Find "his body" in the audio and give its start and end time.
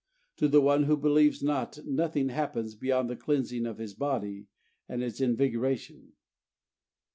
3.77-4.47